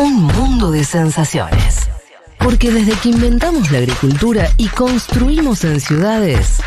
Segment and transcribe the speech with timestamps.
[0.00, 1.88] Un mundo de sensaciones.
[2.38, 6.60] Porque desde que inventamos la agricultura y construimos en ciudades,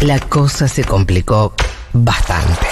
[0.00, 1.52] la cosa se complicó
[1.92, 2.66] bastante.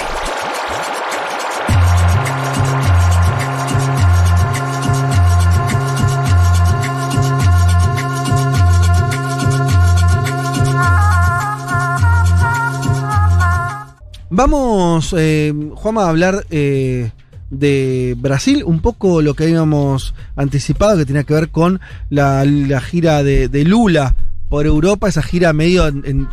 [14.30, 15.52] Vamos, eh,
[15.84, 17.10] a hablar eh,
[17.50, 22.80] de Brasil, un poco lo que habíamos anticipado, que tenía que ver con la, la
[22.80, 24.14] gira de, Lula
[24.48, 25.84] por Europa, esa gira medio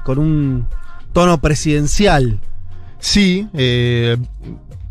[0.04, 0.68] con un
[1.14, 2.40] tono presidencial.
[3.00, 4.18] Sí, eh,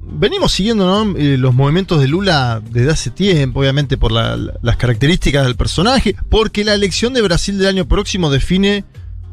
[0.05, 1.15] venimos siguiendo.
[1.17, 5.57] Eh, los movimientos de Lula desde hace tiempo, obviamente por la- la- las características del
[5.57, 8.85] personaje, porque la elección de Brasil del año próximo define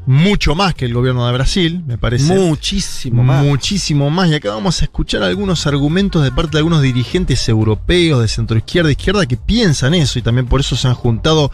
[0.06, 2.34] mucho más que el gobierno de Brasil, me parece.
[2.34, 3.44] Muchísimo más.
[3.44, 4.30] Muchísimo más.
[4.30, 8.58] Y acá vamos a escuchar algunos argumentos de parte de algunos dirigentes europeos de centro
[8.58, 11.52] izquierda, izquierda, que piensan eso y también por eso se han juntado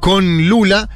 [0.00, 0.88] con Lula.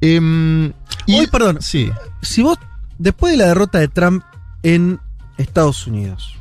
[0.00, 0.72] Em,
[1.06, 1.90] y, Hoy, perdón, Sí.
[2.20, 2.58] si vos,
[2.98, 4.22] después de la derrota de Trump
[4.62, 5.00] en
[5.38, 6.36] Estados Unidos,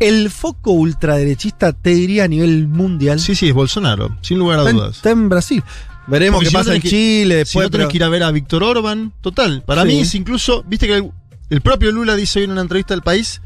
[0.00, 3.20] el foco ultraderechista te diría a nivel mundial.
[3.20, 4.96] Sí, sí, es Bolsonaro, sin lugar a dudas.
[4.96, 5.62] está en Brasil.
[6.06, 7.64] Veremos Porque qué si no pasa en que- Chile, Si después.
[7.66, 9.62] no tenés pero- que ir a ver a Víctor Orban, total.
[9.62, 9.88] Para Sí.
[9.88, 11.10] mí es incluso, viste que el,
[11.50, 13.40] el propio Lula dice hoy en una entrevista al país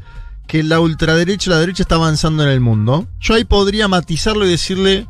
[0.47, 3.07] que la ultraderecha, la derecha está avanzando en el mundo.
[3.19, 5.05] Yo ahí podría matizarlo y decirle,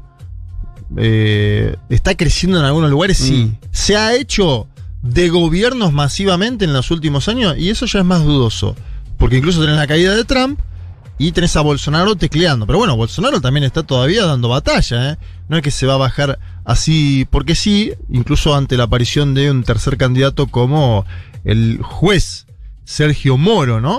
[0.98, 3.34] eh, está creciendo en algunos lugares, sí.
[3.52, 3.58] Mm.
[3.72, 4.68] Se ha hecho
[5.02, 8.76] de gobiernos masivamente en los últimos años y eso ya es más dudoso.
[9.18, 10.60] Porque incluso tenés la caída de Trump
[11.18, 12.66] y tenés a Bolsonaro tecleando.
[12.66, 15.18] Pero bueno, Bolsonaro también está todavía dando batalla, ¿eh?
[15.50, 19.50] No es que se va a bajar así porque sí, incluso ante la aparición de
[19.50, 21.06] un tercer candidato como
[21.44, 22.46] el juez
[22.84, 23.98] Sergio Moro, ¿no?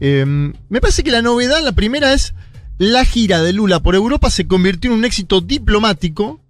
[0.00, 2.34] Eh, me parece que la novedad, la primera es
[2.78, 6.40] la gira de Lula por Europa se convirtió en un éxito diplomático.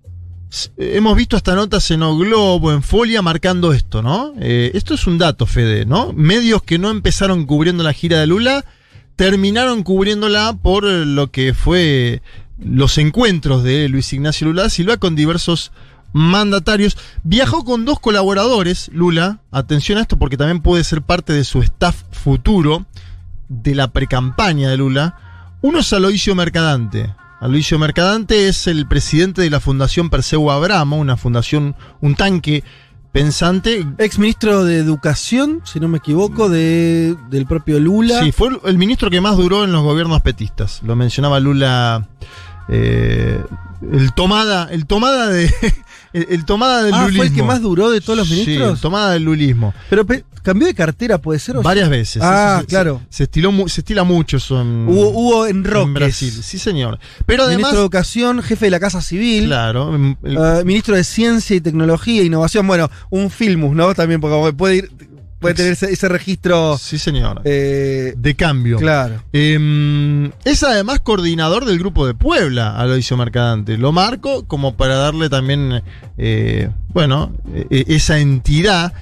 [0.77, 4.33] Eh, Hemos visto hasta notas en O Globo, en Folia, marcando esto, ¿no?
[4.41, 6.12] Eh, esto es un dato, Fede, ¿no?
[6.12, 8.64] Medios que no empezaron cubriendo la gira de Lula
[9.17, 12.23] terminaron cubriéndola por eh, lo que fue
[12.59, 15.73] los encuentros de Luis Ignacio Lula Silva con diversos
[16.13, 16.97] mandatarios.
[17.25, 21.61] Viajó con dos colaboradores, Lula, atención a esto porque también puede ser parte de su
[21.63, 22.87] staff futuro
[23.49, 25.19] de la precampaña de Lula.
[25.63, 27.15] Uno es Aloisio Mercadante.
[27.41, 32.65] Aloisio Mercadante es el presidente de la Fundación Perseu Abramo, una fundación, un tanque
[33.17, 33.87] pensante.
[33.99, 38.23] Ex ministro de Educación, si no me equivoco, de, del propio Lula.
[38.23, 40.83] Sí, fue el ministro que más duró en los gobiernos petistas.
[40.83, 42.09] Lo mencionaba Lula.
[42.69, 43.43] eh,
[43.93, 45.53] el tomada, el tomada de.
[46.17, 47.19] El, el tomada del ah, lulismo.
[47.19, 48.75] fue el que más duró de todos los Sí, ministros.
[48.75, 49.75] el tomada del lulismo.
[49.91, 51.57] Pero pe- cambió de cartera, puede ser.
[51.57, 52.23] o Varias veces.
[52.25, 53.03] Ah, Se- claro.
[53.11, 55.95] Se, estiló se estila mucho eso en, Hubo, hubo en en.
[55.95, 56.33] Brasil.
[56.43, 56.99] Sí, señor.
[57.27, 57.57] Pero además.
[57.59, 59.47] Ministro de Educación, jefe de la Casa Civil.
[59.47, 59.95] Claro.
[60.23, 62.67] el- ah, ministro de Ciencia y Tecnología e Innovación.
[62.67, 63.95] Bueno, un filmus, ¿no?
[63.95, 64.91] También, porque puede ir,
[65.46, 66.79] puede tener ese, ese registro.
[66.79, 67.40] sí, señor.
[67.45, 68.79] eh, de cambio.
[68.79, 69.23] claro.
[69.33, 73.79] Em, es además coordinador del grupo de Puebla, Aloisio Mercadante.
[73.79, 75.83] Lo marco como para darle también,
[76.18, 77.33] eh, bueno,
[77.70, 78.92] eh, esa entidad.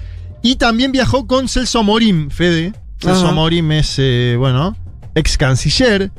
[0.41, 2.73] Y también viajó con Celso Morim, Fede.
[2.99, 3.33] Celso Ajá.
[3.33, 4.75] Morim es, eh, bueno,
[5.15, 6.11] ex canciller.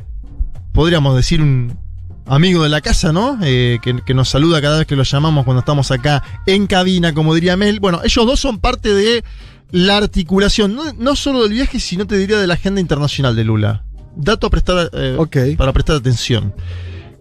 [0.73, 1.79] Podríamos decir un
[2.27, 3.39] amigo de la casa, ¿no?
[3.43, 7.15] Eh, que, que nos saluda cada vez que lo llamamos cuando estamos acá en cabina,
[7.15, 7.79] como diría Mel.
[7.79, 9.23] Bueno, ellos dos son parte de
[9.71, 13.45] la articulación, no, no solo del viaje, sino te diría de la agenda internacional de
[13.45, 13.85] Lula.
[14.17, 15.37] Dato a prestar, eh, Ok.
[15.59, 16.55] para prestar atención.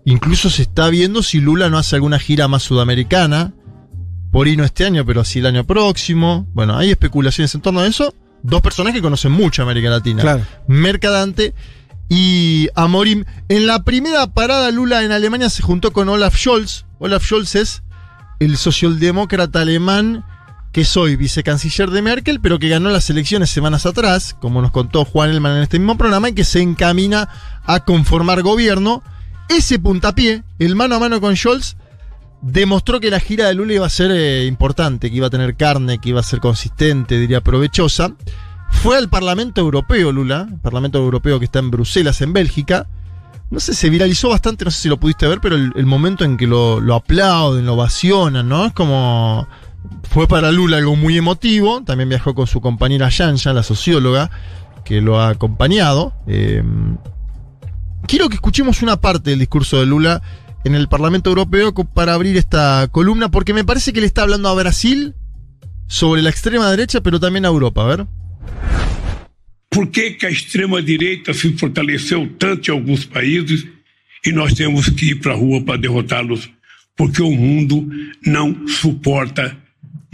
[0.05, 3.53] Incluso se está viendo si Lula no hace alguna gira más sudamericana.
[4.31, 6.47] Por ahí no este año, pero sí el año próximo.
[6.53, 8.13] Bueno, hay especulaciones en torno a eso.
[8.43, 10.21] Dos personas que conocen mucho América Latina.
[10.21, 10.45] Claro.
[10.67, 11.55] Mercadante
[12.09, 13.25] y Amorim.
[13.49, 16.85] En la primera parada, Lula en Alemania se juntó con Olaf Scholz.
[16.99, 17.83] Olaf Scholz es
[18.39, 20.23] el socialdemócrata alemán
[20.75, 24.71] que es hoy vicecanciller de Merkel, pero que ganó las elecciones semanas atrás, como nos
[24.71, 27.29] contó Juan Elman en este mismo programa, y que se encamina
[27.63, 29.01] a conformar gobierno.
[29.47, 31.77] Ese puntapié, el mano a mano con Scholz,
[32.41, 35.55] demostró que la gira de Lula iba a ser eh, importante, que iba a tener
[35.55, 38.13] carne, que iba a ser consistente, diría provechosa.
[38.69, 42.85] Fue al Parlamento Europeo, Lula, el Parlamento Europeo que está en Bruselas, en Bélgica.
[43.49, 46.25] No sé, se viralizó bastante, no sé si lo pudiste ver, pero el, el momento
[46.25, 48.65] en que lo, lo aplauden, lo ovacionan, ¿no?
[48.65, 49.47] Es como.
[50.09, 51.83] Fue para Lula algo muy emotivo.
[51.83, 54.31] También viajó con su compañera Yanja, la socióloga,
[54.83, 56.13] que lo ha acompañado.
[56.27, 56.63] Eh,
[58.07, 60.21] quiero que escuchemos una parte del discurso de Lula
[60.63, 64.49] en el Parlamento Europeo para abrir esta columna, porque me parece que le está hablando
[64.49, 65.13] a Brasil
[65.87, 67.83] sobre la extrema derecha, pero también a Europa.
[67.83, 68.05] A ver.
[69.69, 73.67] Por que, que a extrema-direita se fortaleceu tanto em alguns países
[74.25, 76.49] e nós temos que ir para a rua para derrotá-los,
[76.95, 77.87] porque o mundo
[78.25, 79.55] não suporta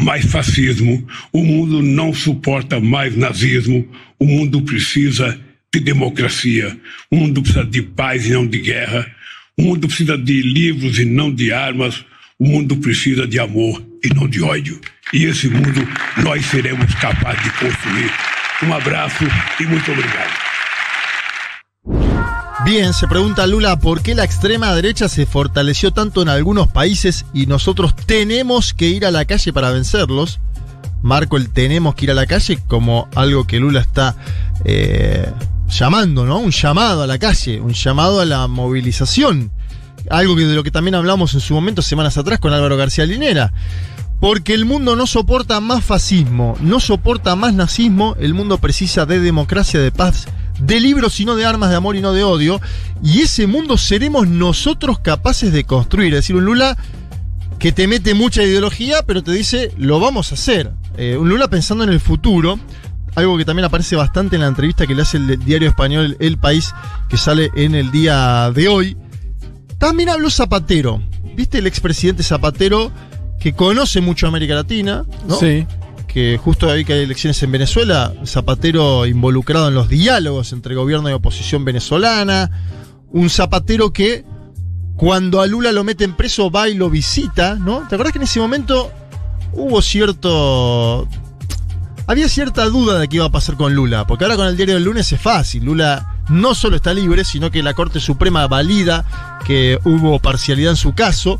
[0.01, 3.87] mais fascismo, o mundo não suporta mais nazismo,
[4.19, 5.39] o mundo precisa
[5.73, 6.77] de democracia,
[7.09, 9.09] o mundo precisa de paz e não de guerra,
[9.57, 12.03] o mundo precisa de livros e não de armas,
[12.39, 14.79] o mundo precisa de amor e não de ódio.
[15.13, 15.87] E esse mundo
[16.23, 18.11] nós seremos capazes de construir.
[18.63, 19.23] Um abraço
[19.59, 20.50] e muito obrigado.
[22.63, 27.25] Bien, se pregunta Lula por qué la extrema derecha se fortaleció tanto en algunos países
[27.33, 30.39] y nosotros tenemos que ir a la calle para vencerlos.
[31.01, 34.15] Marco el tenemos que ir a la calle como algo que Lula está
[34.63, 35.27] eh,
[35.69, 36.37] llamando, ¿no?
[36.37, 39.51] Un llamado a la calle, un llamado a la movilización.
[40.11, 43.07] Algo que de lo que también hablamos en su momento, semanas atrás, con Álvaro García
[43.07, 43.51] Linera.
[44.19, 49.19] Porque el mundo no soporta más fascismo, no soporta más nazismo, el mundo precisa de
[49.19, 50.27] democracia, de paz,
[50.61, 52.61] de libros y no de armas, de amor y no de odio.
[53.03, 56.13] Y ese mundo seremos nosotros capaces de construir.
[56.13, 56.77] Es decir, un Lula
[57.59, 60.71] que te mete mucha ideología, pero te dice, lo vamos a hacer.
[60.97, 62.59] Eh, un Lula pensando en el futuro,
[63.15, 66.37] algo que también aparece bastante en la entrevista que le hace el diario español El
[66.37, 66.73] País,
[67.09, 68.97] que sale en el día de hoy.
[69.77, 71.01] También habló Zapatero.
[71.35, 72.91] ¿Viste el expresidente Zapatero
[73.39, 75.03] que conoce mucho América Latina?
[75.27, 75.35] ¿no?
[75.35, 75.65] Sí.
[76.13, 81.09] Que justo ahí que hay elecciones en Venezuela, Zapatero involucrado en los diálogos entre gobierno
[81.09, 82.51] y oposición venezolana.
[83.11, 84.25] Un Zapatero que
[84.97, 87.87] cuando a Lula lo meten preso va y lo visita, ¿no?
[87.87, 88.91] ¿Te acuerdas que en ese momento
[89.53, 91.07] hubo cierto
[92.07, 94.75] había cierta duda de qué iba a pasar con Lula, porque ahora con el diario
[94.75, 95.63] del lunes es fácil.
[95.63, 100.77] Lula no solo está libre, sino que la Corte Suprema valida que hubo parcialidad en
[100.77, 101.39] su caso,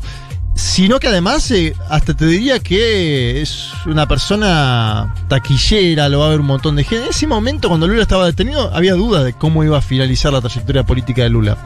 [0.54, 6.30] sino que además eh, hasta te diría que es una persona taquillera, lo va a
[6.30, 7.04] ver un montón de gente.
[7.04, 10.40] En ese momento, cuando Lula estaba detenido, había duda de cómo iba a finalizar la
[10.40, 11.58] trayectoria política de Lula.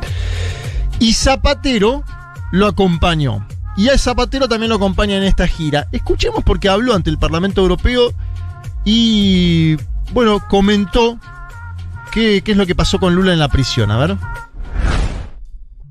[0.99, 2.05] Y Zapatero
[2.53, 3.47] lo acompañó.
[3.77, 5.89] Y a Zapatero también lo acompaña en esta gira.
[5.93, 8.15] Escuchemos porque habló ante el Parlamento Europeo
[8.85, 9.77] y,
[10.13, 11.19] bueno, comentó
[12.13, 13.91] qué, qué es lo que pasó con Lula en la prisión.
[13.91, 14.17] A ver.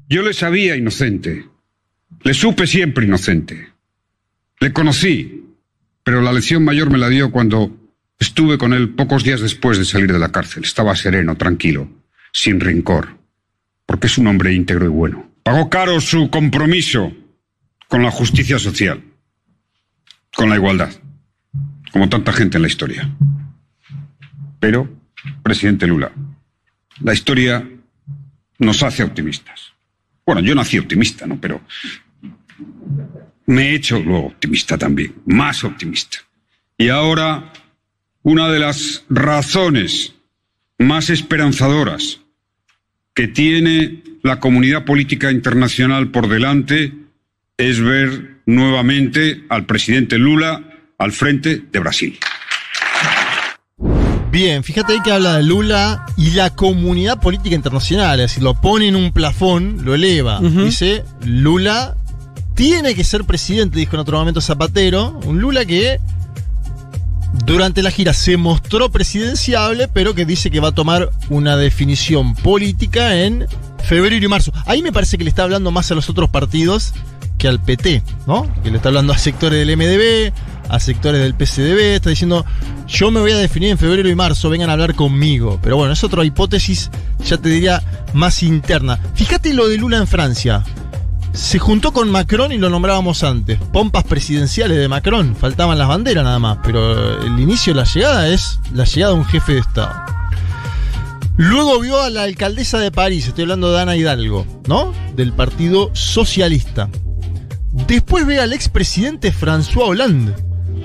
[0.10, 1.55] Yo le sabía inocente.
[2.24, 3.70] Le supe siempre inocente.
[4.60, 5.46] Le conocí,
[6.04, 7.76] pero la lección mayor me la dio cuando
[8.20, 10.64] estuve con él pocos días después de salir de la cárcel.
[10.64, 11.90] Estaba sereno, tranquilo,
[12.32, 13.18] sin rencor,
[13.86, 15.32] porque es un hombre íntegro y bueno.
[15.44, 17.14] Pagó caro su compromiso
[17.88, 19.04] con la justicia social,
[20.36, 20.92] con la igualdad,
[21.92, 23.16] como tanta gente en la historia.
[24.60, 24.90] Pero,
[25.44, 26.12] presidente Lula,
[27.02, 27.68] la historia
[28.58, 29.75] nos hace optimistas.
[30.26, 31.40] Bueno, yo nací optimista, ¿no?
[31.40, 31.62] Pero
[33.46, 36.18] me he hecho luego optimista también, más optimista.
[36.78, 37.54] Y ahora,
[38.24, 40.16] una de las razones
[40.80, 42.20] más esperanzadoras
[43.14, 46.92] que tiene la comunidad política internacional por delante
[47.58, 50.64] es ver nuevamente al presidente Lula
[50.98, 52.18] al frente de Brasil.
[54.36, 58.20] Bien, fíjate ahí que habla de Lula y la comunidad política internacional.
[58.20, 60.42] Es decir, lo pone en un plafón, lo eleva.
[60.42, 61.96] Dice, Lula
[62.54, 65.18] tiene que ser presidente, dijo en otro momento Zapatero.
[65.24, 66.02] Un Lula que
[67.46, 72.36] durante la gira se mostró presidenciable, pero que dice que va a tomar una definición
[72.36, 73.48] política en
[73.86, 74.52] febrero y marzo.
[74.66, 76.94] Ahí me parece que le está hablando más a los otros partidos
[77.38, 78.52] que al PT, ¿no?
[78.64, 80.34] Que le está hablando a sectores del MDB,
[80.70, 82.46] a sectores del PCDB, está diciendo,
[82.88, 85.60] yo me voy a definir en febrero y marzo, vengan a hablar conmigo.
[85.62, 86.90] Pero bueno, es otra hipótesis,
[87.24, 87.82] ya te diría,
[88.14, 89.00] más interna.
[89.14, 90.64] Fíjate lo de Lula en Francia.
[91.34, 93.60] Se juntó con Macron y lo nombrábamos antes.
[93.74, 95.36] Pompas presidenciales de Macron.
[95.36, 96.60] Faltaban las banderas nada más.
[96.64, 99.94] Pero el inicio de la llegada es la llegada de un jefe de Estado.
[101.38, 104.94] Luego vio a la alcaldesa de París, estoy hablando de Ana Hidalgo, ¿no?
[105.18, 106.88] Del Partido Socialista.
[107.88, 110.34] Después ve al expresidente François Hollande.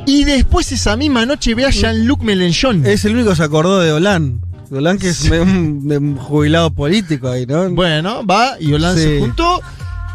[0.07, 2.85] Y después esa misma noche ve a Jean-Luc Mélenchon.
[2.87, 4.47] Es el único que se acordó de Hollande.
[4.71, 7.71] Hollande que es un, un jubilado político ahí, ¿no?
[7.71, 9.09] Bueno, va y Hollande Sí.
[9.09, 9.61] se juntó.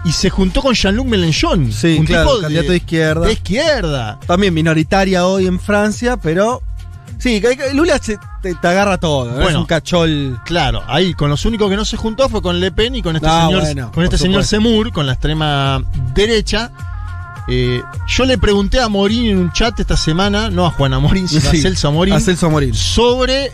[0.05, 1.71] Y se juntó con Jean-Luc Mélenchon.
[1.71, 3.25] Sí, un claro, tipo candidato de izquierda.
[3.25, 4.19] De izquierda.
[4.27, 6.61] También minoritaria hoy en Francia, pero.
[7.19, 7.41] Sí,
[7.73, 9.25] Lula se- te, te agarra todo.
[9.39, 9.49] ¿no?
[9.49, 10.39] es un cachol.
[10.45, 13.15] Claro, ahí con los únicos que no se juntó fue con Le Pen y con
[13.15, 14.43] este Ah, señor, bueno, con este señor.
[14.43, 16.71] Semur, con la extrema derecha.
[17.47, 21.27] Eh, yo le pregunté a Morín en un chat esta semana, no a Juana Morín,
[21.27, 22.73] sino Sí, a Celso Morín, A Celso Morín.
[22.73, 23.51] sobre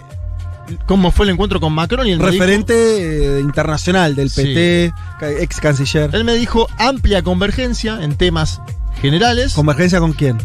[0.86, 4.30] cómo fue el encuentro con Macron y dijo- Referente eh, internacional del.
[4.30, 4.94] PT,
[5.42, 6.10] ex canciller.
[6.14, 8.62] él me dijo amplia convergencia en temas
[9.02, 9.54] generales.
[9.54, 10.38] ¿Convergencia con quién?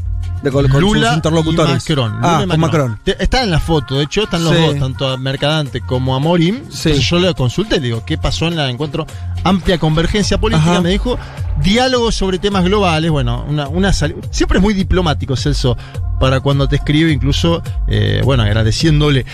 [0.43, 1.71] De con, con Lula sus interlocutores.
[1.71, 2.13] y Macron.
[2.17, 3.01] Lula Ah, y con Macron.
[3.03, 4.63] Te- Está en la foto, de hecho están los Sí.
[4.63, 6.57] dos, tanto a Mercadante como a Morim.
[6.71, 6.91] Sí.
[6.91, 9.07] Entonces yo le consulté, le digo, ¿qué pasó en el encuentro?
[9.45, 10.81] Amplia convergencia política, Ajá.
[10.83, 11.19] me dijo,
[11.63, 15.77] diálogo sobre temas globales, bueno, una, una sal- siempre es muy diplomático Celso,
[16.21, 19.25] para cuando te escribe, incluso, eh, bueno, agradeciéndole.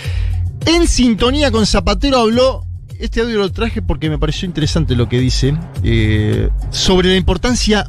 [0.65, 2.63] En sintonía con Zapatero habló,
[2.99, 7.87] este audio lo traje porque me pareció interesante lo que dice, eh, sobre la importancia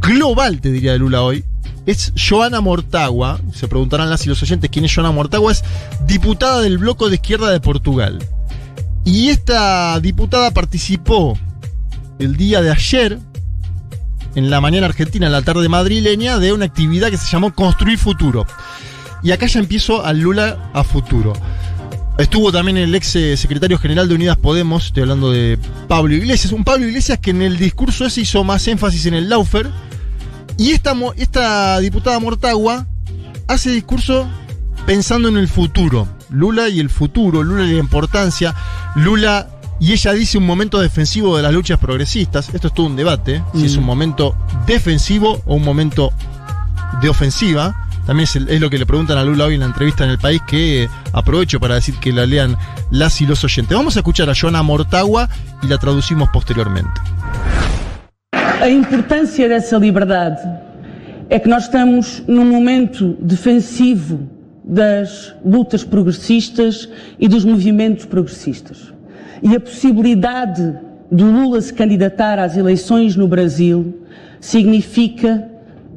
[0.00, 1.44] global, te diría de Lula hoy.
[1.84, 5.64] Es Joana Mortagua, se preguntarán las y los oyentes quién es Joana Mortagua, es
[6.06, 8.18] diputada del bloco de izquierda de Portugal.
[9.04, 11.36] Y esta diputada participó
[12.18, 13.18] el día de ayer,
[14.34, 17.98] en la mañana argentina, en la tarde madrileña, de una actividad que se llamó Construir
[17.98, 18.46] Futuro.
[19.22, 21.32] Y acá ya empiezo al Lula a futuro.
[22.18, 25.58] Estuvo también el ex eh, secretario general de Unidas Podemos, estoy hablando de
[25.88, 29.28] Pablo Iglesias, un Pablo Iglesias que en el discurso ese hizo más énfasis en el
[29.28, 29.70] Laufer.
[30.58, 32.86] Y esta, esta diputada Mortagua
[33.48, 34.28] hace discurso
[34.86, 36.08] pensando en el futuro.
[36.30, 38.54] Lula y el futuro, Lula y la importancia,
[38.96, 39.48] Lula
[39.80, 42.48] y ella dice un momento defensivo de las luchas progresistas.
[42.54, 46.12] Esto es todo un debate, si es un momento defensivo o un momento
[47.02, 47.88] de ofensiva.
[48.06, 50.10] También es, el- es lo que le preguntan a Lula hoy en la entrevista en
[50.10, 52.56] el país, que eh, aprovecho para decir que la lean
[52.90, 53.76] las y los oyentes.
[53.76, 55.28] Vamos a escuchar a Joana Mortagua
[55.62, 57.00] y la traducimos posteriormente.
[58.62, 60.40] A importância dessa liberdade
[61.28, 64.20] é que nós estamos num momento defensivo
[64.62, 66.88] das lutas progressistas
[67.18, 68.94] e dos movimentos progressistas.
[69.42, 70.78] E a possibilidade
[71.10, 74.00] do Lula se candidatar às eleições no Brasil
[74.38, 75.50] significa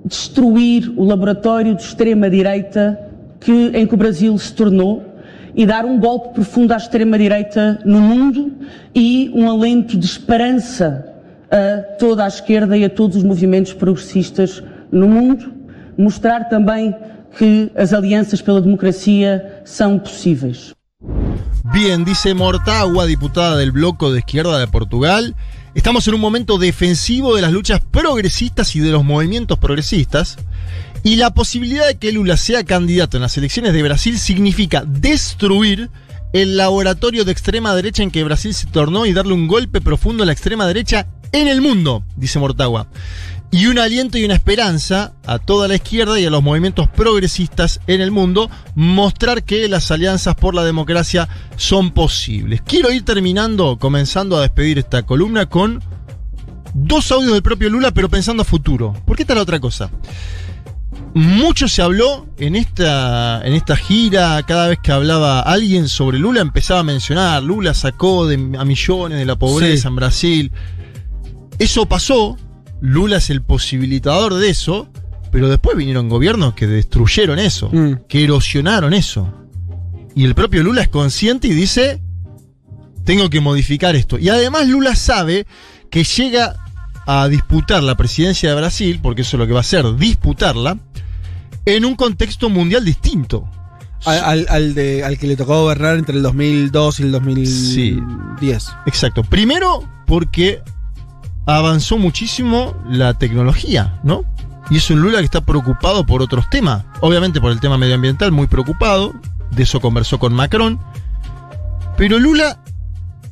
[0.04, 3.00] destruir o laboratório de extrema-direita
[3.40, 5.06] que, em que o Brasil se tornou
[5.54, 8.54] e dar um golpe profundo à extrema-direita no mundo
[8.96, 11.14] e um alento de esperança
[11.52, 15.52] a toda a esquerda e a todos os movimentos progressistas no mundo.
[15.98, 16.94] Mostrar também
[17.38, 20.74] que as alianças pela democracia são possíveis.
[21.74, 25.36] Bien, dice Mortagua, diputada del bloco de izquierda de Portugal.
[25.74, 30.38] Estamos en un momento defensivo de las luchas progresistas y de los movimientos progresistas.
[31.04, 35.90] Y la posibilidad de que Lula sea candidato en las elecciones de Brasil significa destruir
[36.34, 40.24] el laboratorio de extrema derecha en que Brasil se tornó y darle un golpe profundo
[40.24, 41.08] a la extrema derecha
[41.42, 42.88] en el mundo, dice Mortagua.
[43.52, 47.80] Y un aliento y una esperanza a toda la izquierda y a los movimientos progresistas
[47.88, 52.62] en el mundo, mostrar que las alianzas por la democracia son posibles.
[52.66, 55.82] Quiero ir terminando, comenzando a despedir esta columna con
[56.74, 58.94] dos audios del propio Lula, pero pensando a futuro.
[59.06, 59.90] ¿Por qué está la otra cosa?
[61.14, 66.42] Mucho se habló en esta, en esta gira, cada vez que hablaba alguien sobre Lula
[66.42, 69.88] empezaba a mencionar, Lula sacó de, a millones de la pobreza Sí.
[69.88, 70.52] en Brasil.
[71.60, 72.38] Eso pasó,
[72.82, 74.90] Lula es el posibilitador de eso,
[75.32, 78.06] pero después vinieron gobiernos que destruyeron eso, Mm.
[78.08, 79.34] que erosionaron eso.
[80.16, 82.02] Y el propio Lula es consciente y dice,
[83.04, 84.18] tengo que modificar esto.
[84.18, 85.46] Y además Lula sabe
[85.90, 86.56] que llega
[87.08, 90.78] a disputar la presidencia de Brasil, porque eso es lo que va a hacer, disputarla,
[91.66, 93.50] en un contexto mundial distinto.
[94.06, 98.68] Al, al- al de, al que le tocó gobernar entre el 2002 y el 2010.
[98.86, 99.24] Exacto.
[99.24, 100.62] Primero, porque
[101.46, 104.24] avanzó muchísimo la tecnología, ¿no?
[104.70, 106.84] Y es un Lula que está preocupado por otros temas.
[107.02, 109.14] Obviamente por el tema medioambiental, muy preocupado.
[109.52, 110.80] De eso conversó con Macron.
[111.98, 112.58] Pero Lula,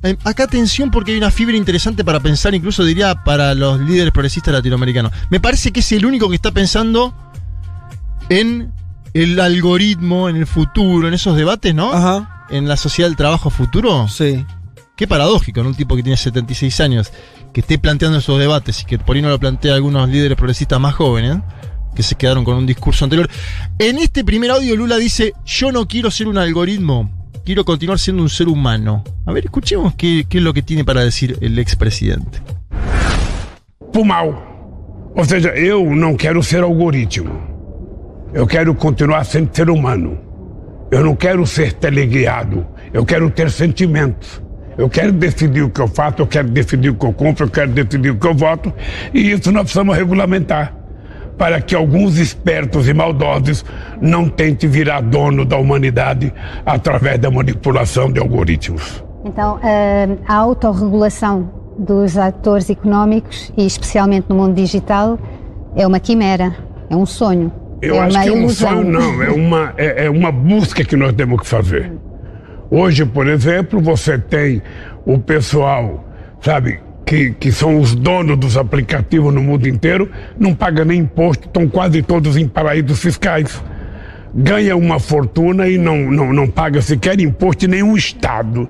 [0.03, 4.13] eh, acá atención porque hay una fibra interesante para pensar, incluso diría para los líderes
[4.13, 5.11] progresistas latinoamericanos.
[5.29, 7.15] Me parece que es el único que está pensando
[8.29, 8.71] en
[9.13, 11.91] el algoritmo, en el futuro, en esos debates, ¿no?
[11.91, 12.45] Ajá.
[12.49, 14.07] En la sociedad del trabajo futuro.
[14.07, 14.45] Sí.
[14.95, 17.11] Qué paradójico, en Un tipo que tiene 76 años,
[17.51, 20.79] que esté planteando esos debates y que por ahí no lo plantea algunos líderes progresistas
[20.79, 21.37] más jóvenes,
[21.95, 23.27] que se quedaron con un discurso anterior.
[23.79, 27.11] En este primer audio Lula dice, yo no quiero ser un algoritmo,
[27.43, 29.03] quiero continuar siendo un ser humano.
[29.25, 32.39] A ver, escuchemos qué, es lo que tiene para decir el expresidente.
[33.91, 34.51] Por mal.
[35.15, 37.33] Ou seja, eu não quero ser algoritmo.
[38.31, 40.19] Eu quero continuar sendo ser humano.
[40.91, 42.67] Eu não quero ser teleguiado.
[42.93, 44.42] Eu quero ter sentimentos.
[44.77, 47.49] Eu quero decidir o que eu faço, eu quero decidir o que eu compro, eu
[47.49, 48.73] quero decidir o que eu voto.
[49.13, 50.73] E isso nós precisamos regulamentar.
[51.37, 53.65] Para que alguns espertos e maldosos
[53.99, 56.31] não tentem virar dono da humanidade
[56.65, 59.03] através da manipulação de algoritmos.
[59.25, 65.17] Então, a, a autorregulação dos atores económicos, e especialmente no mundo digital,
[65.75, 66.55] é uma quimera,
[66.89, 67.51] é um sonho.
[67.81, 68.69] Eu é acho uma que é um ilusão.
[68.69, 69.23] sonho, não.
[69.23, 71.91] É uma, é, é uma busca que nós temos que fazer.
[72.75, 74.59] Hoje, por exemplo, você tem
[75.05, 76.03] o pessoal,
[76.41, 81.45] sabe, que, que são os donos dos aplicativos no mundo inteiro, não pagam nem imposto,
[81.45, 83.61] estão quase todos em paraísos fiscais.
[84.33, 88.67] Ganha uma fortuna e não, não, não paga sequer imposto em nenhum estado.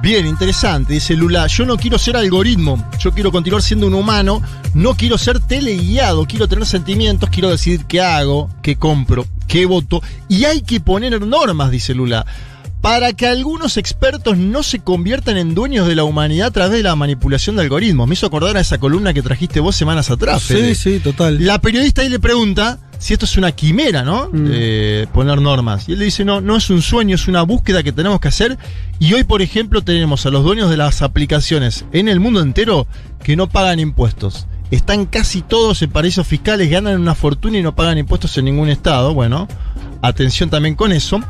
[0.00, 1.48] Bien, interesante, dice Lula.
[1.48, 4.40] Yo no quiero ser algoritmo, yo quiero continuar siendo un humano,
[4.74, 10.00] no quiero ser teleguiado, quiero tener sentimientos, quiero decidir qué hago, qué compro, qué voto.
[10.28, 12.24] Y hay que poner normas, dice Lula,
[12.82, 16.82] para que algunos expertos no se conviertan en dueños de la humanidad a través de
[16.82, 18.08] la manipulación de algoritmos.
[18.08, 20.42] Me hizo acordar a esa columna que trajiste vos semanas atrás.
[20.42, 20.74] Fede.
[20.74, 21.46] Sí, sí, total.
[21.46, 24.28] La periodista ahí le pregunta si esto es una quimera, ¿no?
[24.32, 24.48] Mm.
[24.50, 25.88] Eh, poner normas.
[25.88, 28.28] Y él le dice, no, no es un sueño, es una búsqueda que tenemos que
[28.28, 28.58] hacer.
[28.98, 32.88] Y hoy, por ejemplo, tenemos a los dueños de las aplicaciones en el mundo entero
[33.22, 34.48] que no pagan impuestos.
[34.72, 38.70] Están casi todos en paraísos fiscales, ganan una fortuna y no pagan impuestos en ningún
[38.70, 39.14] estado.
[39.14, 39.46] Bueno,
[40.00, 41.20] atención también con eso.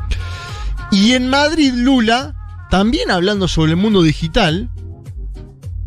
[0.93, 2.35] Y en Madrid, Lula,
[2.71, 4.69] también hablando sobre el mundo digital,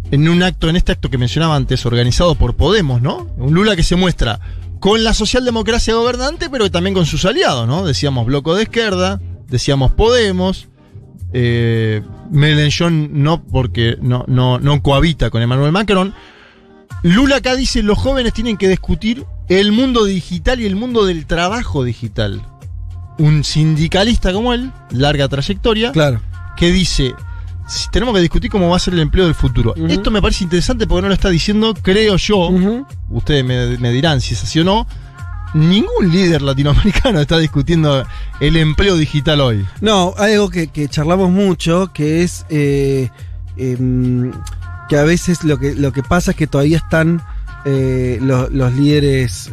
[0.09, 3.27] en un acto, en este acto que mencionaba antes, organizado por Podemos, ¿no?
[3.37, 4.39] Un Lula que se muestra
[4.79, 7.85] con la socialdemocracia gobernante, pero también con sus aliados, ¿no?
[7.85, 10.69] Decíamos Bloco de Izquierda, decíamos Podemos,
[11.33, 16.15] eh, no porque no, no, no cohabita con Emmanuel Macron.
[17.03, 21.27] Lula acá dice, los jóvenes tienen que discutir el mundo digital y el mundo del
[21.27, 22.41] trabajo digital.
[23.17, 26.19] Un sindicalista como él, larga trayectoria, Claro.
[26.57, 27.13] que dice,
[27.67, 29.73] "Si tenemos que discutir cómo va a ser el empleo del futuro.
[29.87, 32.49] Esto me parece interesante porque no lo está diciendo, creo yo,
[33.09, 34.85] ustedes me, me dirán si es así o no,
[35.53, 38.05] ningún líder latinoamericano está discutiendo
[38.41, 39.65] el empleo digital hoy.
[39.79, 43.09] No, hay algo que, que charlamos mucho, que es eh,
[43.55, 44.31] em,
[44.89, 47.21] que a veces lo que, lo que pasa es que todavía están
[47.65, 49.49] eh, lo- los líderes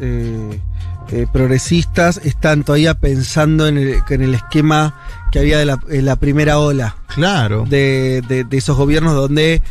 [1.12, 4.95] eh, progresistas, están todavía pensando en el, en el esquema
[5.31, 7.64] que había de la, en la primera ola Claro.
[7.69, 9.62] de, de- de esos gobiernos donde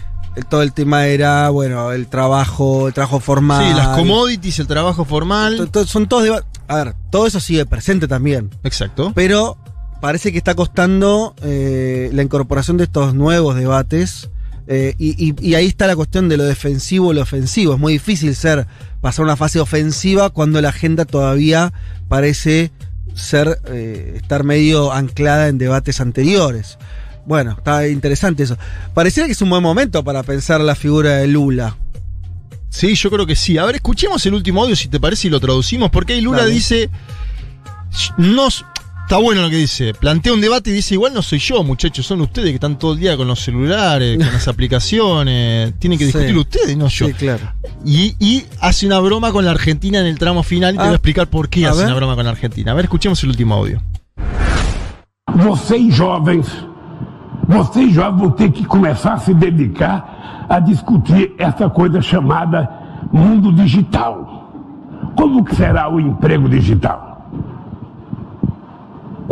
[0.49, 3.67] todo el tema era, bueno, el trabajo, el trabajo formal.
[3.67, 5.57] Sí, las commodities, el trabajo formal.
[5.57, 8.49] To- to- Son todos deba- A ver, todo eso sigue presente también.
[8.63, 9.11] Exacto.
[9.13, 9.57] Pero
[9.99, 14.29] parece que está costando eh, la incorporación de estos nuevos debates.
[14.67, 17.73] eh, y, y- y ahí está la cuestión de lo defensivo lo ofensivo.
[17.73, 18.67] Es muy difícil ser,
[19.01, 21.73] pasar una fase ofensiva cuando la agenda todavía
[22.07, 22.71] parece
[23.13, 26.77] ser, eh, estar medio anclada en debates anteriores.
[27.25, 28.57] Bueno, está interesante eso.
[28.93, 31.75] Pareciera que es un buen momento para pensar la figura de Lula.
[32.69, 33.57] Sí, yo creo que sí.
[33.57, 36.39] A ver, escuchemos el último audio si te parece y lo traducimos, porque ahí Lula
[36.39, 36.51] Dale.
[36.51, 36.89] dice,
[38.17, 38.63] no, s-
[39.11, 42.05] está bueno lo que dice, plantea un debate y dice, igual no soy yo, muchachos,
[42.05, 46.05] son ustedes que están todo el día con los celulares, con las aplicaciones, tienen que
[46.05, 46.17] Sí.
[46.17, 47.07] discutir ustedes, no yo.
[47.07, 47.51] Sí, claro.
[47.83, 50.85] Y, y hace una broma con la Argentina en el tramo final y te Ah.
[50.85, 51.87] voy a explicar por qué hace ver.
[51.87, 52.71] una broma con la Argentina.
[52.71, 53.81] A ver, escuchemos el último audio.
[55.35, 56.47] Vocês jovens,
[57.49, 62.69] vocês jovens vão ter que começar a se dedicar a discutir essa coisa chamada
[63.11, 64.53] mundo digital.
[65.17, 67.10] Como que será o emprego digital?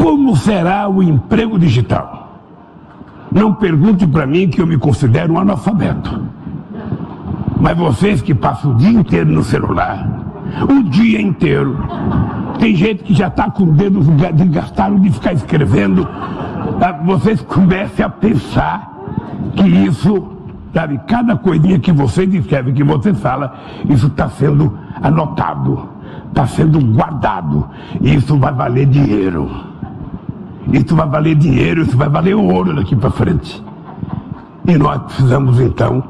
[0.02, 2.40] Como será o emprego digital?
[3.32, 6.24] Não pergunte para mim que eu me considero um analfabeto.
[7.60, 10.08] Mas vocês que passam o dia inteiro no celular,
[10.70, 11.78] o dia inteiro,
[12.58, 16.08] tem gente que já está com dedos ga- desgastados de ficar escrevendo.
[16.80, 16.94] tá?
[17.04, 18.92] Vocês comecem a pensar
[19.56, 20.28] que isso,
[20.74, 23.54] sabe, cada coisinha que vocês escrevem, que você fala,
[23.90, 25.90] isso está sendo anotado,
[26.30, 27.68] está sendo guardado.
[28.02, 29.68] E isso vai valer dinheiro.
[30.72, 33.64] Isso vai valer dinheiro, isso vai valer ouro daqui para frente.
[34.68, 36.04] E nós precisamos então,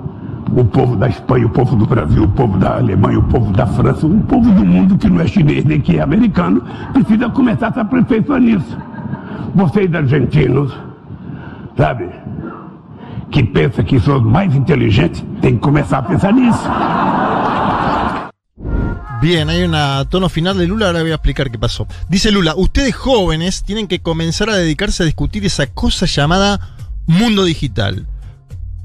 [0.56, 3.65] o povo da Espanha, o povo do Brasil, o povo da Alemanha, o povo da
[3.65, 7.67] França, o povo do mundo que não é chinês nem que é americano, precisa começar
[7.67, 8.78] a se aperfeiçoar nisso.
[9.56, 10.78] Vocês argentinos,
[11.78, 12.10] sabe,
[13.32, 16.67] que pensam que são os mais inteligentes, tem que começar a pensar nisso.
[19.22, 19.76] Bien, hay un
[20.10, 21.86] tono final de Lula, ahora voy a explicar qué pasó.
[22.08, 27.44] Dice Lula, ustedes jóvenes tienen que comenzar a dedicarse a discutir esa cosa llamada mundo
[27.44, 28.08] digital.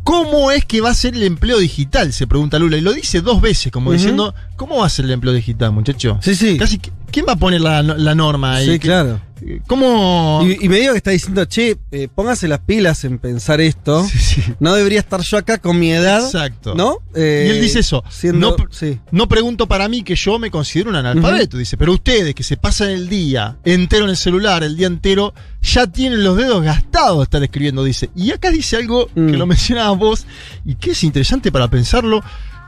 [0.03, 2.13] ¿Cómo es que va a ser el empleo digital?
[2.13, 2.77] Se pregunta Lula.
[2.77, 6.19] Y lo dice dos veces, como diciendo, ¿cómo va a ser el empleo digital, muchacho?
[6.21, 6.59] Sí, sí.
[6.59, 6.81] Casi,
[7.15, 8.67] ¿Quién va a poner la, la norma ahí?
[8.73, 9.21] Sí, claro.
[9.69, 10.41] ¿Cómo...?
[10.45, 14.05] Y, y medio que está diciendo, che, eh, póngase las pilas en pensar esto.
[14.09, 14.43] Sí, sí.
[14.59, 16.25] No debería estar yo acá con mi edad.
[16.25, 16.75] Exacto.
[16.75, 16.99] ¿No?
[17.15, 18.03] Eh, Y él dice eso.
[18.11, 18.99] Siendo, No pr- sí.
[19.13, 22.57] No pregunto para mí que yo me considero un analfabeto, dice, pero ustedes que se
[22.57, 27.19] pasan el día entero en el celular, el día entero, ya tienen los dedos gastados
[27.19, 28.11] de estar escribiendo, dice.
[28.17, 29.31] Y acá dice algo Mm.
[29.31, 30.27] que lo mencionabas vos
[30.65, 32.23] y que es interesante para pensarlo.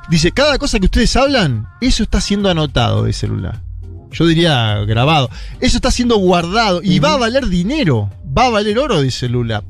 [0.08, 3.60] Dice, cada cosa que ustedes hablan, eso está siendo anotado de celular.
[4.10, 5.30] Yo diría grabado.
[5.60, 9.64] Eso está siendo guardado y va a valer dinero, va a valer oro, dice Lula.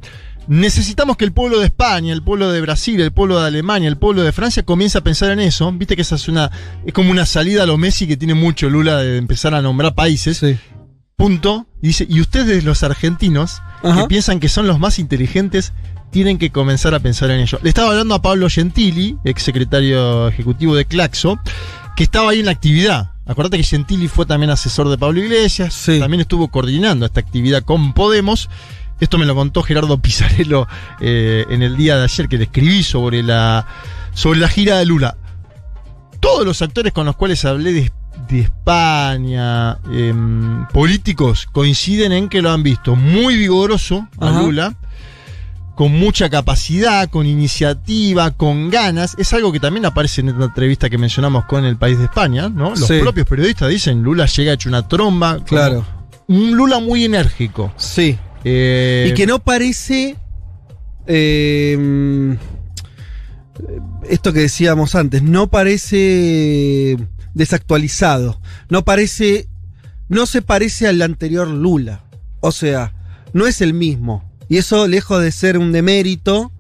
[0.49, 3.97] Necesitamos que el pueblo de España, el pueblo de Brasil, el pueblo de Alemania, el
[3.97, 5.73] pueblo de Francia comience a pensar en eso.
[5.73, 6.53] Viste que esa es una.
[6.85, 9.95] es como una salida a lo Messi que tiene mucho Lula de empezar a nombrar
[9.95, 10.39] países.
[10.39, 10.57] Sí.
[11.17, 11.67] Punto.
[11.83, 14.03] Y dice, y ustedes los argentinos, Ajá.
[14.03, 15.73] que piensan que son los más inteligentes,
[16.11, 17.59] tienen que comenzar a pensar en ello.
[17.63, 21.41] Le estaba hablando a Pablo Gentili, ex secretario ejecutivo de Claxo,
[21.97, 23.16] que estaba ahí en la actividad.
[23.27, 25.99] Acuérdate que Gentili fue también asesor de Pablo Iglesias, Sí.
[25.99, 28.49] también estuvo coordinando esta actividad con Podemos.
[29.01, 30.67] Esto me lo contó Gerardo Pizarello
[31.01, 33.67] eh, en el día de ayer que le escribí sobre la,
[34.15, 35.17] sobre la gira de Lula.
[36.21, 37.93] Todos los actores con los cuales hablé de,
[38.29, 44.41] de España, em, políticos, coinciden en que lo han visto muy vigoroso a Ajá.
[44.43, 44.77] Lula,
[45.77, 49.15] con mucha capacidad, con iniciativa, con ganas.
[49.19, 52.49] Es algo que también aparece en esta entrevista que mencionamos con el país de España,
[52.49, 52.71] ¿no?
[52.71, 52.99] Los Sí.
[53.01, 55.45] propios periodistas dicen Lula llega hecho una tromba.
[55.45, 55.85] Claro.
[56.29, 57.73] Un Lula muy enérgico.
[57.77, 58.19] Sí.
[58.43, 60.17] Eh, Y que no parece.
[61.07, 62.37] eh,
[64.09, 66.97] esto que decíamos antes, no parece
[67.35, 68.41] desactualizado.
[68.69, 69.49] No parece.
[70.09, 72.05] No se parece al anterior Lula.
[72.41, 72.93] O sea,
[73.33, 74.25] no es el mismo.
[74.49, 76.53] Y eso, lejos de ser un demérito,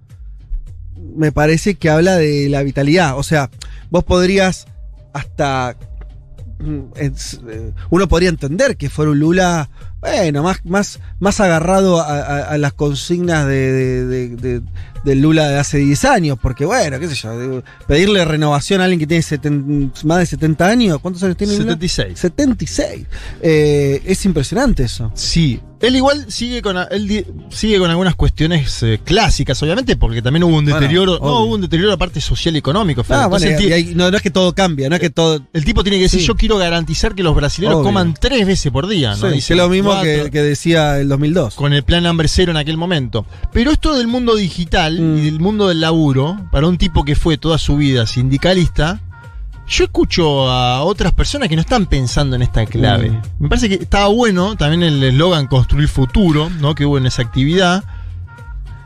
[1.16, 3.18] me parece que habla de la vitalidad.
[3.18, 3.50] O sea,
[3.90, 4.66] vos podrías
[5.12, 5.76] hasta.
[6.58, 9.70] mm, eh, Uno podría entender que fuera un Lula,
[10.00, 14.62] bueno, más, más, más agarrado a, las consignas de-
[15.04, 18.98] del Lula de hace 10 años, porque bueno, qué sé yo, pedirle renovación a alguien
[19.00, 21.72] que tiene seten- más de 70 años, ¿cuántos años tiene Lula?
[21.72, 22.18] 76.
[22.18, 23.06] 76.
[23.42, 25.10] Eh, es impresionante eso.
[25.14, 25.60] Sí.
[25.78, 30.56] Él igual sigue con, él sigue con algunas cuestiones eh, clásicas, obviamente, porque también hubo
[30.56, 31.18] un Bueno, deterioro.
[31.20, 33.04] no, hubo un deterioro aparte social y económico.
[33.10, 35.42] Ah, Entonces, el, y hay- no, no es que todo cambia, no es que todo.
[35.52, 36.26] el tipo tiene que decir: Sí.
[36.26, 37.84] Yo quiero garantizar que los brasileños Obvio.
[37.84, 39.10] coman tres veces por día.
[39.16, 39.28] ¿no?
[39.28, 41.54] Sí, Dice es lo mismo cuatro, que, que decía el 2002.
[41.54, 43.26] Con el plan hambre cero en aquel momento.
[43.52, 45.18] Pero esto del mundo digital Mm.
[45.18, 49.00] y del mundo del laburo, para un tipo que fue toda su vida sindicalista,
[49.68, 53.10] yo escucho a otras personas que no están pensando en esta clave.
[53.10, 53.22] Mm.
[53.40, 56.74] Me parece que estaba bueno también el eslogan construir futuro, ¿no?
[56.74, 57.84] Que hubo en esa actividad.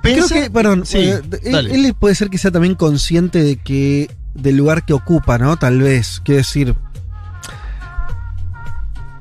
[0.02, 4.10] Creo que, perdón, Sí, eh, él, él puede ser que sea también consciente de que
[4.34, 5.58] del lugar que ocupa, ¿no?
[5.58, 6.74] Tal vez, quiero decir.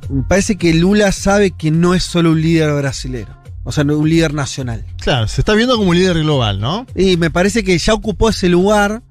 [0.10, 3.36] Me parece que Lula sabe que no es solo un líder brasilero,
[3.70, 4.84] o sea, un líder nacional.
[5.00, 6.88] Claro, se está viendo como un líder global, ¿no?
[6.96, 9.04] Y me parece que ya ocupó ese lugar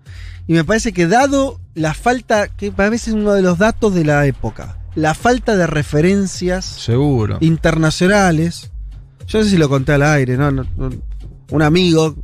[0.49, 3.95] y me parece que dado la falta, que para mí es uno de los datos
[3.95, 7.39] de la época, la falta de referencias Seguro.
[7.41, 8.73] internacionales.
[9.29, 10.51] Yo no sé si lo conté al aire, ¿no?
[10.51, 10.91] No- no-
[11.51, 12.17] un amigo,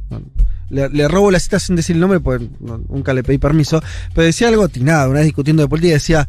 [0.71, 3.81] le, le robo la cita sin decir el nombre, porque no- nunca le pedí permiso,
[4.13, 6.29] pero decía algo atinado, una vez discutiendo de política, decía,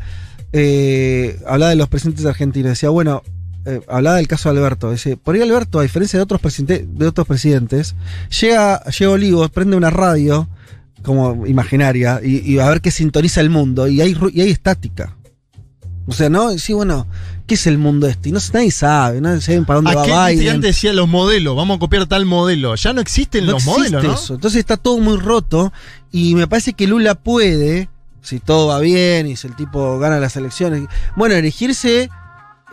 [0.53, 3.23] eh, hablaba de los presidentes argentinos, decía, bueno,
[3.65, 7.08] eh, hablaba del caso de Alberto, dice, por ahí Alberto, a diferencia de otros, de
[7.08, 7.95] otros presidentes,
[8.41, 10.47] llega, llega a Olivos, prende una radio,
[11.01, 15.15] como imaginaria, y, y a ver qué sintoniza el mundo, y hay, y hay estática.
[16.08, 16.56] O sea, ¿no?
[16.60, 17.08] Sí, bueno,
[17.47, 18.30] ¿qué es el mundo este?
[18.30, 20.62] Y no, nadie sabe, nadie sabe para dónde Aquel va viste que Biden.
[20.62, 22.75] decía los modelos, vamos a copiar tal modelo.
[22.75, 24.13] Ya no existen No los existe modelos, ¿no?
[24.13, 24.36] eso.
[24.36, 25.73] Entonces está todo muy roto
[26.12, 27.89] y me parece que Lula puede,
[28.21, 30.84] si todo va bien y si el tipo gana las elecciones,
[31.15, 32.12] bueno, erigirse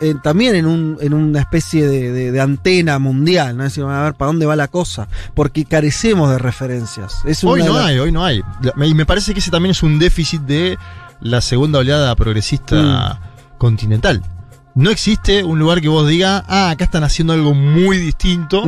[0.03, 3.63] eh, también en, un, en una especie de, de- de antena mundial, ¿no?
[3.63, 7.15] Es decir, a ver para dónde va la cosa, porque carecemos de referencias.
[7.25, 8.41] Es Hoy no hay, hoy no hay.
[8.85, 10.77] Y me parece que ese también es un déficit de
[11.21, 13.57] la segunda oleada progresista Mm.
[13.57, 14.21] continental.
[14.75, 18.63] No existe un lugar que vos digas, ah, acá están haciendo algo muy distinto.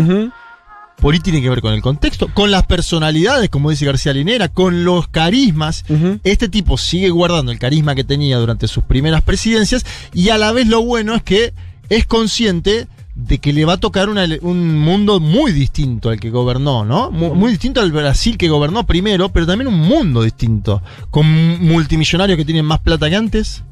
[0.99, 4.47] Por ahí tiene que ver con el contexto, con las personalidades, como dice García Linera,
[4.49, 5.84] con los carismas.
[6.23, 10.51] Este tipo sigue guardando el carisma que tenía durante sus primeras presidencias y a la
[10.51, 11.53] vez lo bueno es que
[11.89, 16.31] es consciente de que le va a tocar una un mundo muy distinto al que
[16.31, 17.12] gobernó, ¿no?
[17.12, 20.81] Mu- Muy, distinto al Brasil que gobernó primero, pero también un mundo distinto,
[21.12, 21.25] con
[21.65, 23.63] multimillonarios que tienen más plata que antes,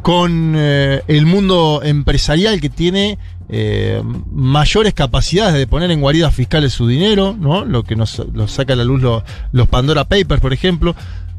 [0.00, 3.18] con eh, el mundo empresarial que tiene
[3.48, 7.64] eh, mayores capacidades de poner en guaridas fiscales su dinero, ¿no?
[7.64, 10.94] Lo que nos lo saca a la luz lo- los Pandora Papers, por ejemplo.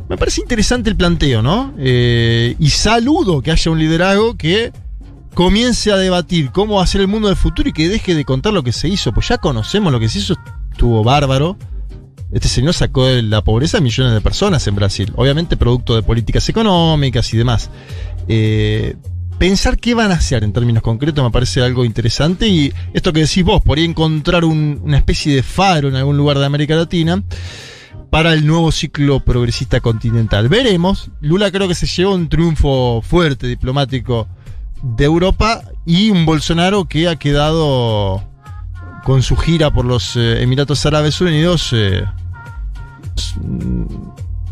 [0.10, 1.74] Me parece interesante el planteo, ¿no?
[1.78, 4.72] Eh, y saludo que haya un liderazgo que
[5.36, 8.26] comience a debatir cómo va a ser el mundo del futuro y que deje de
[8.26, 9.14] contar lo que se hizo.
[9.14, 10.36] Pues ya conocemos lo que se hizo,
[10.72, 11.58] estuvo bárbaro.
[12.32, 16.02] Este señor sacó de la pobreza a millones de personas en Brasil, obviamente producto de
[16.04, 17.70] políticas económicas y demás.
[18.28, 18.96] Eh,
[19.40, 23.22] pensar qué van a hacer en términos concretos me parece algo interesante y esto que
[23.22, 27.24] decís vos, podría encontrar un- una especie de faro en algún lugar de América Latina
[28.12, 30.50] para el nuevo ciclo progresista continental.
[30.50, 34.28] Veremos, Lula creo que se llevó un triunfo fuerte diplomático
[34.82, 38.24] de Europa y un Bolsonaro que ha quedado
[39.06, 42.04] con su gira por los eh, Emiratos Árabes Unidos, eh,
[43.42, 43.86] mm,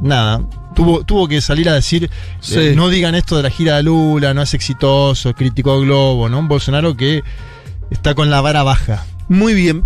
[0.02, 0.42] nada,
[0.78, 2.08] tuvo, tuvo que salir a decir,
[2.52, 6.30] eh, no digan esto de la gira de Lula, no es exitoso, criticó a Globo,
[6.30, 6.38] ¿no?
[6.38, 7.24] Un Bolsonaro que
[7.90, 9.04] está con la vara baja.
[9.28, 9.84] Muy bien.